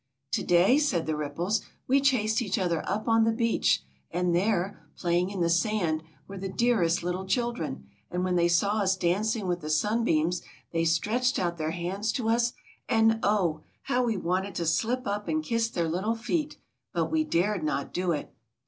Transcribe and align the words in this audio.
"To 0.31 0.43
day," 0.43 0.79
said 0.79 1.05
the 1.05 1.15
ripples, 1.15 1.61
"we 1.87 2.01
chased 2.01 2.41
each 2.41 2.57
other 2.57 2.81
up 2.89 3.07
on 3.07 3.23
the 3.23 3.31
beach, 3.31 3.83
and 4.09 4.33
there, 4.35 4.81
playing 4.97 5.29
in 5.29 5.41
the 5.41 5.47
sand, 5.51 6.01
were 6.27 6.39
the 6.39 6.49
dearest 6.49 7.03
little 7.03 7.27
children; 7.27 7.87
and 8.09 8.23
when 8.23 8.35
they 8.35 8.47
saw 8.47 8.79
us 8.81 8.97
danc 8.97 9.35
ing 9.35 9.45
with 9.45 9.61
the 9.61 9.69
sunbeams, 9.69 10.41
they 10.71 10.85
stretched 10.85 11.37
out 11.37 11.59
their 11.59 11.69
hands 11.69 12.11
to 12.13 12.29
us, 12.29 12.53
and 12.89 13.19
oh! 13.21 13.61
how 13.83 14.03
we 14.03 14.17
wanted 14.17 14.55
to 14.55 14.65
slip 14.65 15.05
up 15.05 15.27
and 15.27 15.43
kiss 15.43 15.69
their 15.69 15.87
little 15.87 16.15
feet! 16.15 16.57
but 16.93 17.11
we 17.11 17.23
dared 17.23 17.63
not 17.63 17.93
do 17.93 18.11
it." 18.11 18.33